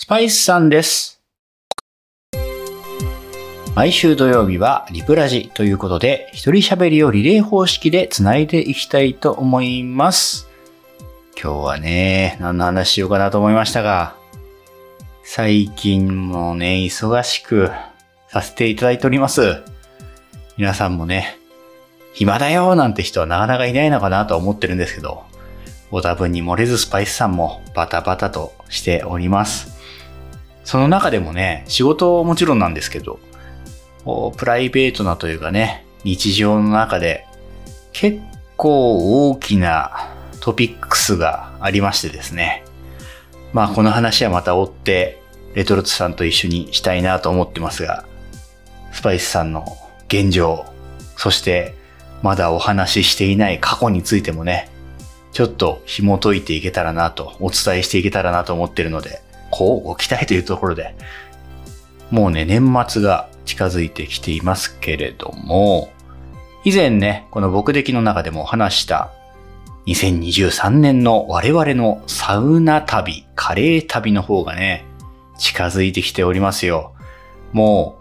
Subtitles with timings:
[0.00, 1.20] スパイスさんです。
[3.74, 10.48] 毎週土曜日はリプラジということで、一人喋りをリレー方式で繋いでいきたいと思います。
[11.36, 14.14] 今日はね、何の話しようかなと思いましたが、
[15.24, 17.72] 最近もね、忙しく
[18.28, 19.64] させていただいております。
[20.56, 21.36] 皆さんもね、
[22.12, 25.24] 暇だよなんて人はなかなかいないのかなと思ってるんですけど、
[25.90, 29.76] ご多分に漏れずスパイスさんもバタバタとしております。
[30.68, 33.18] その中でもね、仕事もちろんなんですけど、
[34.36, 37.24] プライベートなというかね、日常の中で
[37.94, 38.20] 結
[38.58, 40.10] 構大きな
[40.42, 42.64] トピックスがありましてですね。
[43.54, 45.22] まあこの話はまた追って
[45.54, 48.04] レトルトさんと一緒にしたいなと思ってますが、
[48.92, 49.64] スパイスさんの
[50.08, 50.66] 現状、
[51.16, 51.74] そして
[52.22, 54.68] まだお話ししていない過去についてもね、
[55.32, 60.94] ちょっと紐解いていけたらなと、お伝えしていけたらなと思ってるので、こうご期待というところで、
[62.10, 65.90] もうね、年末が近づいてきていますけれども、
[66.64, 69.10] 以前ね、この僕的の中でも話した
[69.86, 74.84] 2023年の我々のサウナ旅、カレー旅の方がね、
[75.38, 76.94] 近づいてきておりますよ。
[77.52, 77.98] も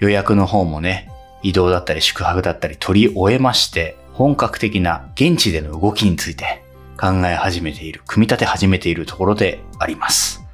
[0.00, 1.10] う予約の方もね、
[1.42, 6.64] 移動だったり宿泊だったり取り終えまして、本格的な現地での動きについて
[6.98, 10.47] 考え始めている、組み立て始めているところであります。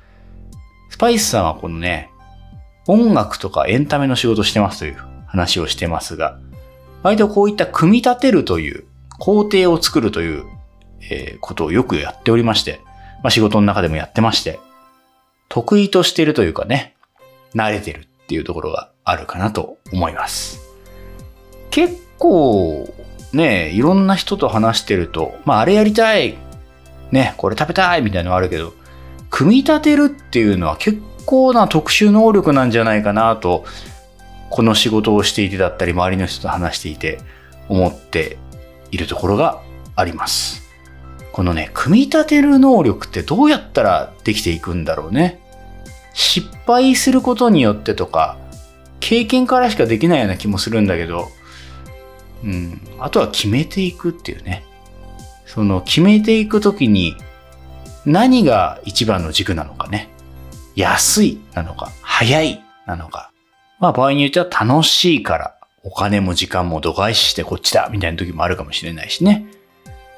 [1.04, 2.10] スパイスさんはこのね、
[2.86, 6.38] 音楽とかエンタメの仕事してますという話をしてますが、
[7.02, 8.86] 割とこういった組み立てるという、
[9.18, 10.46] 工程を作るという、
[11.10, 12.80] えーことをよくやっておりまして、
[13.22, 14.60] まあ、仕事の中でもやってまして、
[15.50, 16.96] 得意としているというかね、
[17.54, 20.62] 慣れてるっていうところがあるかなと思います。
[21.70, 22.88] 結構、
[23.34, 26.38] ね、いろんな人と話してると、まあ、あれやりたい、
[27.12, 28.72] ね、これ食べたいみたいなのあるけど、
[29.34, 33.64] 組み立てるっていうのは結構な特殊能力なんじゃないかなと、
[34.48, 37.18] この仕事をしていてだったり、周りの人と話していて
[37.68, 38.38] 思って
[38.92, 39.60] いるところが
[39.96, 40.62] あります。
[41.32, 45.40] このね、組み立てる能力ってどうやったらできていくんだろうね。
[46.12, 48.38] 失敗することによってとか、
[49.00, 51.26] 経験からしかできないような気もするんだけど、
[52.44, 54.64] うん、あとは決めていくっていうね。
[55.44, 57.16] その決めていくときに
[58.06, 60.08] 何が一番の軸なのかね。
[60.76, 63.30] 安いなのか、早いなのか。
[63.78, 69.46] まあ場合によっては楽しいから、お金も時間も度外視してこっちだみたいな時もあるかもしれないしね。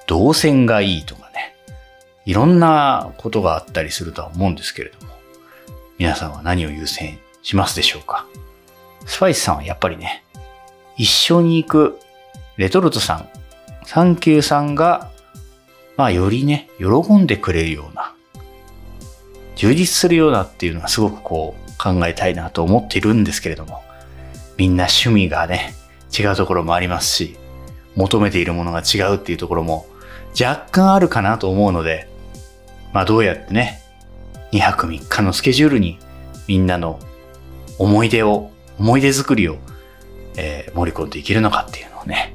[0.07, 1.55] 動線がいいとかね。
[2.25, 5.13] いろんなことがあったりするとは思うんですけれども。
[5.99, 8.27] 皆さんは何を優先しますでしょうか
[9.07, 10.25] スパイスさんはやっぱりね、
[10.97, 11.99] 一緒に行く
[12.57, 13.29] レトルトさん、
[13.85, 15.11] サンキューさんが、
[15.97, 18.15] まあよりね、喜んでくれるような、
[19.55, 23.83] 充実するようなっていうのはすごくこう考えたいなと思っているんですけれども、
[24.57, 25.75] みんな趣味がね、
[26.17, 27.37] 違うところもありますし、
[27.95, 29.87] 求めているものが違うっていうところも
[30.39, 32.09] 若干あるかなと思うので、
[32.93, 33.83] まあどうやってね、
[34.53, 35.99] 2泊3日のスケジュールに
[36.47, 37.01] みんなの
[37.79, 39.57] 思い出を、思い出作りを、
[40.37, 42.35] えー盛り込んでいけるのかっていうのをね、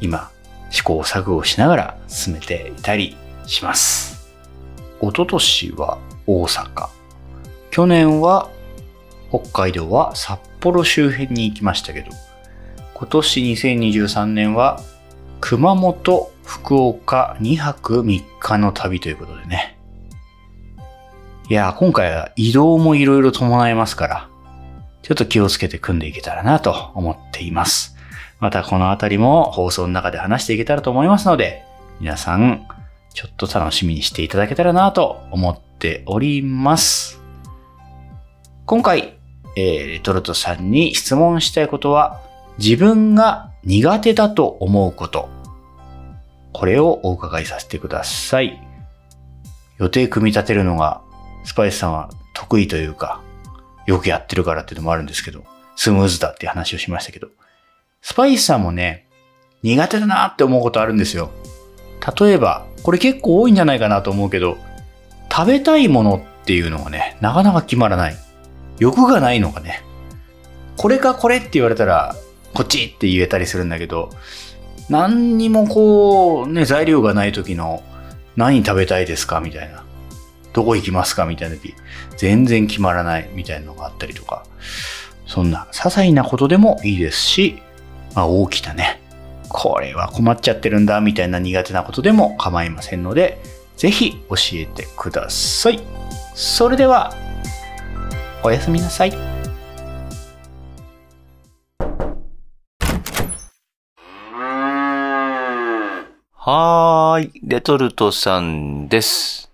[0.00, 0.30] 今
[0.76, 3.16] 試行錯誤しながら進めていたり
[3.46, 4.28] します。
[5.00, 6.88] 一昨年は大阪。
[7.70, 8.50] 去年は
[9.30, 12.10] 北海道は札幌周辺に行きましたけど、
[12.92, 14.82] 今年2023年は
[15.40, 19.78] 熊本、福岡2泊3日の旅ということでね。
[21.48, 24.28] いや、今回は移動もいろいろ伴いますから、
[25.00, 27.95] ちょっと気をつけて組んでいけたらなと思っています。
[28.40, 31.64] またこのあたりも放送の中で話していけたらと思いますので、
[32.00, 32.66] 皆さん、
[33.14, 37.20] ちょっと楽しみにしていただけたらなと思っております。
[38.66, 39.18] 今回、
[39.56, 42.20] えーレトルトさんに質問したいことは、
[42.58, 45.28] 自分が苦手だと思うこと。
[46.52, 48.60] これをお伺いさせてください。
[49.78, 51.00] 予定組み立てるのが、
[51.44, 53.22] スパイスさんは得意というか、
[53.86, 55.44] よくやってるからっていうのもあるんですけど、
[55.74, 57.28] スムーズだって話をしましたけど、
[58.06, 59.08] スパイスさんもね、
[59.64, 61.32] 苦手だなって思うことあるんですよ。
[62.20, 64.58] 例えば、これ結構多いんじゃないかなと思うけど、
[65.28, 68.16] 食べたいものっていうのがね、なかなか決まらない。
[68.78, 69.82] 欲がないのがね、
[70.76, 72.14] これかこれって言われたら、
[72.54, 74.10] こっちって言えたりするんだけど、
[74.88, 77.82] 何にもこう、ね、材料がない時の、
[78.36, 79.82] 何食べたいですかみたいな。
[80.52, 81.74] どこ行きますかみたいな時、
[82.16, 84.44] 全然決まらないみたいなのがあったりとか、
[85.26, 87.62] そんな些細なことでもいいですし、
[88.16, 89.02] まあ大きなね、
[89.50, 93.38] これは困っちゃってるんだみたいな苦手なことでも構いませんので、
[93.76, 95.80] ぜひ教えてください。
[96.34, 97.12] それでは、
[98.42, 99.12] おやすみなさい。
[106.32, 109.50] はーい、レトルトさんです。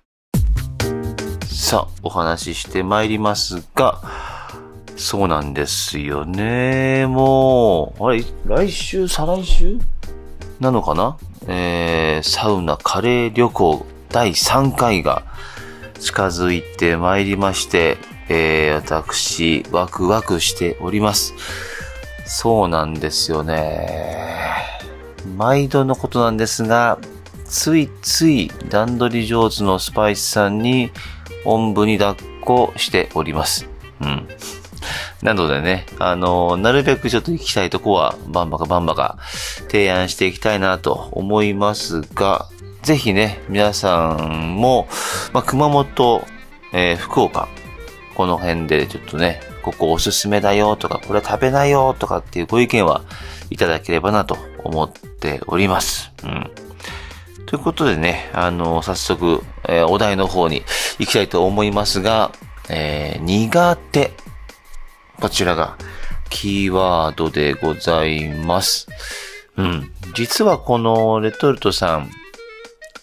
[1.46, 4.31] さあ、お話ししてまいりますが、
[4.96, 7.06] そうなんですよね。
[7.06, 9.78] もう、あれ、来週、再来週？
[10.60, 11.16] なのかな？
[11.48, 15.24] えー、サウナカレー旅行第3回が
[15.98, 17.96] 近づいてまいりまして、
[18.28, 21.34] えー、私、ワクワクしております。
[22.24, 24.28] そうなんですよね。
[25.36, 26.98] 毎度のことなんですが、
[27.44, 30.90] ついつい段取り上手のスパイスさんに
[31.44, 33.68] おんぶに抱っこしております。
[34.00, 34.28] うん。
[35.22, 39.18] なのでね、あの、なるべくちょっと行きたいとこはバンバカバンバカ
[39.70, 42.48] 提案していきたいなと思いますが、
[42.82, 44.88] ぜひね、皆さんも、
[45.32, 46.26] まあ、熊本、
[46.72, 47.48] えー福岡、
[48.16, 53.02] この辺でちょっとね、ここおすすめだよとか、これ食べないよとかっていうご意見は
[53.50, 56.12] いただければなと思っております。
[56.24, 56.50] うん。
[57.46, 60.64] ということでね、あの、早速、えーお題の方に
[60.98, 62.32] 行きたいと思いますが、
[62.68, 64.10] えー苦手。
[65.22, 65.76] こちらが
[66.30, 68.88] キーワードでございます。
[69.56, 69.92] うん。
[70.14, 72.10] 実はこのレトルトさん、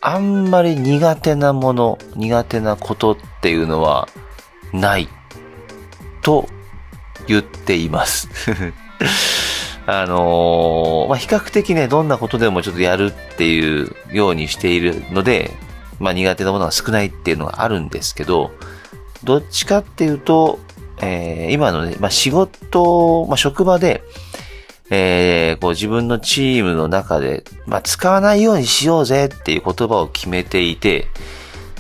[0.01, 4.10] あんまり苦手なもの、苦手なことっていうのは
[4.74, 5.07] ない
[6.21, 6.50] と
[7.25, 8.27] 言っています。
[9.88, 15.51] あのーまあ、比較的ね、どんなことでもちょっとやるっていうようにしているので、
[16.00, 18.51] まあ、苦手なものが少ないっていうのがあるんですけど、
[19.24, 20.60] どっちかっていうと、
[21.01, 24.04] えー今のね、まあ、仕事、まあ、職場で、
[24.90, 31.07] えーこう自分のチームの中で、まあ、使わないようにしようぜっていう言葉を決めていて、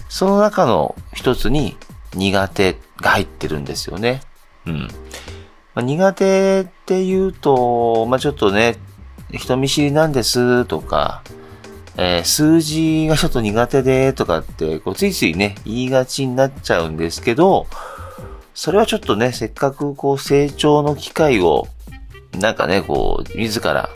[0.09, 1.77] その中の一つに
[2.15, 4.21] 苦手が入ってるんですよね。
[4.65, 4.87] うん。
[5.75, 8.77] まあ、苦手って言うと、まあ、ちょっとね、
[9.31, 11.21] 人見知りなんですとか、
[11.97, 17.67] えー数字がちょっと苦手でとかって、こうついついね、言いがちになっちゃうんですけど、
[18.53, 21.67] それはちょっとね、せっかくこう成長の機会を、
[22.39, 23.89] なんかね、こう、自ら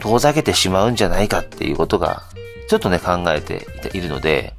[0.00, 2.22] 遠ざけてしまうんじゃないかっていうことが、
[2.68, 4.54] ちょっとね、考えているので、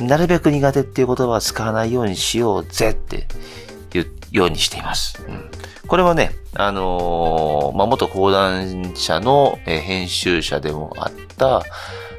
[0.00, 3.26] なるべく苦手っていう言葉は使わないようにしようぜって
[3.90, 5.22] 言うようにしています。
[5.26, 5.50] うん、
[5.86, 11.62] これはね、あのーまあ、元講談社の、編集者でもあった、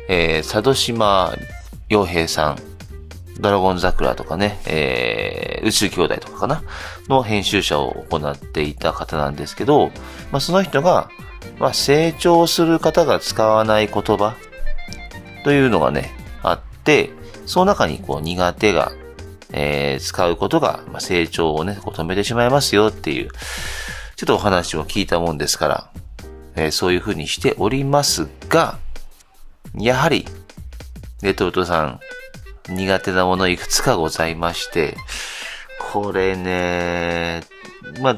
[0.08, 1.34] えー佐渡島
[1.88, 2.58] 洋平さん、
[3.40, 6.64] ドラゴン桜とかね、えー宇宙兄弟とかかな？
[7.10, 9.88] の編集者を行っていた方なんですけど、
[10.32, 11.10] まあ、その人が、
[11.60, 14.38] まあ、成長する方が使わない言葉
[15.44, 16.12] というのがね、
[16.44, 17.10] あって、
[17.46, 18.94] その中にこう苦手が、
[19.52, 23.30] えー使うことが、まあ、成長をね、こう止めてしまいますよっていう、
[24.16, 25.92] ちょっとお話を聞いたもんですから、
[26.56, 28.80] えーそういう風にしておりますが、
[29.76, 30.26] やはり、
[31.22, 32.00] レトルトさん、
[32.70, 34.98] 苦手なものいくつかございまして、
[35.92, 37.42] これね、
[38.02, 38.18] まあ、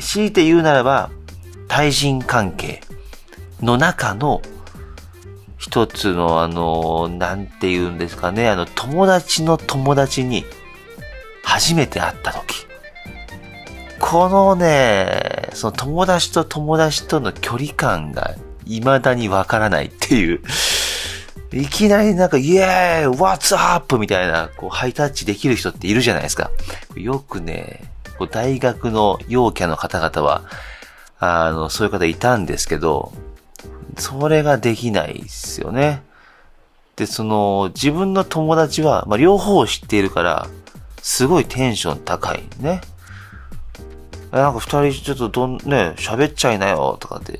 [0.00, 1.10] 強いて言うならば、
[1.68, 2.80] 対人関係
[3.60, 4.42] の中の
[5.58, 10.44] 一つのあの、なんて言うんですかね、あの、友達の友達に
[11.42, 12.66] 初めて会った時。
[13.98, 18.34] このね、その友達と友達との距離感が
[18.66, 20.42] 未だにわからないっていう。
[21.54, 23.98] いきなりなんか、イエーイ !What's up?
[23.98, 26.50] みたいな、こう、ハイタッチできる人っているじゃないですか。
[26.96, 27.84] よくね、
[28.18, 30.42] こう大学の陽キャの方々は、
[31.20, 33.12] あの、そういう方いたんですけど、
[33.98, 36.02] それができないですよね。
[36.96, 40.48] で、その、自分の友達は、まあ、両方知っているから、
[41.02, 42.80] すごいテンション高いね。
[44.32, 47.38] なんか二人ちょっとどん、ね、喋っちゃいなよ、とかって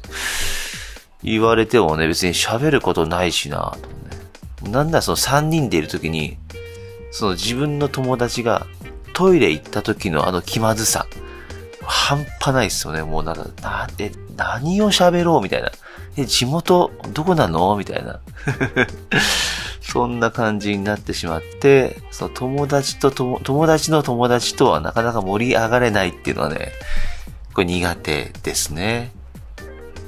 [1.24, 4.03] 言われてもね、別に喋ることないしな、と。
[4.70, 6.36] なんだその三人でいるときに、
[7.10, 8.66] その自分の友達が
[9.12, 11.06] トイレ行った時のあの気まずさ。
[11.86, 13.02] 半端ないっすよね。
[13.02, 15.70] もうなんか、な、え、何を喋ろうみたいな。
[16.16, 17.76] え、地元、どこなの？
[17.76, 18.20] みたいな。
[19.80, 26.72] そんな感じになってしまって、その友達と友友達の友達とはなかなか盛り上がれないっていうのはね、
[27.52, 29.12] これ苦手ですね。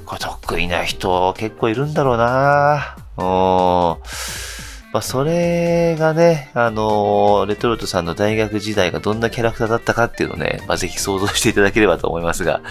[0.05, 4.46] これ得意な人結構いるんだろうなうん。
[4.93, 12.61] まあ、それがね、あのレトルトさんの大学時代がどんなキャラクターだったかっていうのをね、まあ、ぜひ想像していただければと思いますが、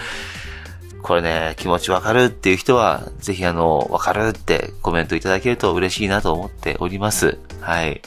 [1.03, 7.37] これね、気持ちわかるっていう人は、ぜひあの、わかるってコメントいただけると嬉しいなと思っております。
[7.61, 8.01] はい。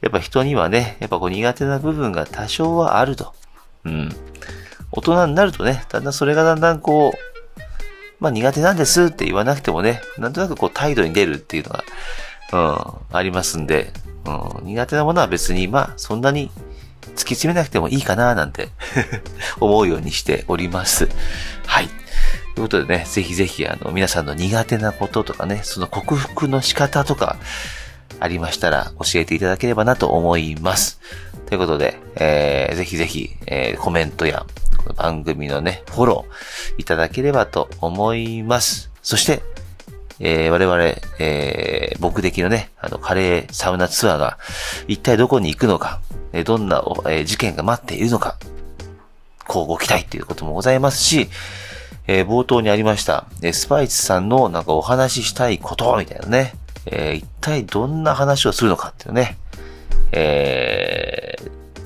[0.00, 3.32] やっぱ人にはね、やっぱこう苦手な部分が多少はあると
[3.84, 4.10] うん。
[4.90, 7.62] 大人になるとね、だんだんそれがだんだんこう、
[8.20, 11.84] まあ苦手なんですって言わなくてもね、なんとなくこう態度に出るっていうのが、
[12.52, 13.92] うん、ありますんで、
[14.26, 16.50] うん、苦手なものは別に、まあそんなに
[17.00, 18.68] 突き詰めなくてもいいかななんて
[19.60, 21.08] 思うようにしております。
[21.66, 21.88] はい。
[22.54, 27.36] ということでね、ぜひぜひあの皆さんの苦手なこととかね、その克服の仕方とか
[28.20, 31.00] ありましたら教えていただければなと思います。
[31.46, 34.46] ということで、えー、ぜひぜひ、えー、コメントや
[34.96, 38.90] 番組のね、フォローいただければと思います。
[39.02, 39.42] そして、
[40.24, 40.82] えー我々、
[41.18, 44.38] えー僕的のね、あの、カレーサウナツアーが
[44.88, 46.00] 一体どこに行くのか、
[46.32, 48.36] えどんな、え事件が待っているのか、
[49.46, 51.28] 交互期待っていうこともございますし、
[52.06, 56.54] えー冒頭にありました、えスパイスさんのなんかお話ししたいことみたいなね、
[56.86, 59.36] え一体どんな話をするのかっていうね、
[60.12, 61.36] え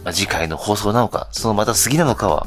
[0.05, 2.47] まあ、次回の放送なのか、そのまた次なのかは、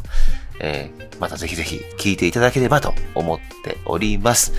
[0.60, 4.54] えーまたぜひぜひ聞いていただければと思っております。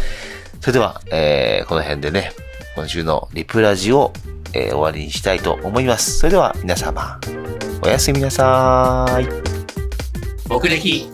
[0.61, 2.33] それでは、えーこの辺でね、
[2.75, 4.12] 今週のリプラジを、
[4.52, 6.19] えー終わりにしたいと思います。
[6.19, 7.19] それでは皆様、
[7.83, 9.43] おやすみなさーい。
[10.49, 11.09] 僕歴